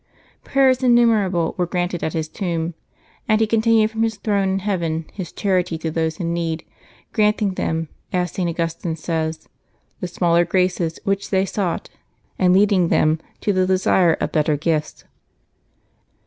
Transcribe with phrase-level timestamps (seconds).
[0.43, 2.73] Prayers innumerable were granted at his tomb;
[3.29, 6.65] and he continued from his throne in heaven his charity to those in need,
[7.13, 8.49] granting them, as St.
[8.49, 9.47] Augustine says,
[9.99, 11.91] "the smaller graces which they sought,
[12.39, 15.03] and leading them to the desire of better gifts."